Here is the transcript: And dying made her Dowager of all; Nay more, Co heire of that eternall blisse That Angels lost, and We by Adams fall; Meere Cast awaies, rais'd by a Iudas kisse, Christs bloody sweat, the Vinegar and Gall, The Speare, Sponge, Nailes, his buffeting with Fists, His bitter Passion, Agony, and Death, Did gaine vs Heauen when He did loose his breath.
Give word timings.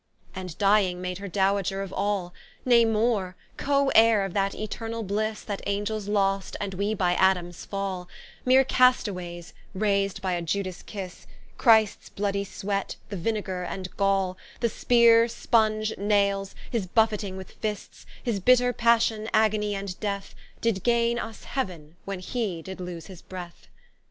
And 0.33 0.57
dying 0.57 0.99
made 0.99 1.19
her 1.19 1.27
Dowager 1.27 1.83
of 1.83 1.93
all; 1.93 2.33
Nay 2.65 2.85
more, 2.85 3.35
Co 3.57 3.89
heire 3.93 4.25
of 4.25 4.33
that 4.33 4.55
eternall 4.55 5.03
blisse 5.03 5.43
That 5.43 5.61
Angels 5.67 6.07
lost, 6.07 6.57
and 6.59 6.73
We 6.73 6.95
by 6.95 7.13
Adams 7.13 7.65
fall; 7.65 8.09
Meere 8.43 8.63
Cast 8.63 9.05
awaies, 9.05 9.53
rais'd 9.75 10.19
by 10.19 10.33
a 10.33 10.41
Iudas 10.41 10.81
kisse, 10.87 11.27
Christs 11.59 12.09
bloody 12.09 12.43
sweat, 12.43 12.95
the 13.09 13.15
Vinegar 13.15 13.61
and 13.61 13.95
Gall, 13.95 14.39
The 14.59 14.69
Speare, 14.69 15.27
Sponge, 15.27 15.93
Nailes, 15.99 16.55
his 16.71 16.87
buffeting 16.87 17.37
with 17.37 17.51
Fists, 17.61 18.07
His 18.23 18.39
bitter 18.39 18.73
Passion, 18.73 19.29
Agony, 19.35 19.75
and 19.75 19.99
Death, 19.99 20.33
Did 20.61 20.81
gaine 20.81 21.19
vs 21.19 21.45
Heauen 21.53 21.93
when 22.05 22.21
He 22.21 22.63
did 22.63 22.79
loose 22.79 23.05
his 23.05 23.21
breath. 23.21 23.67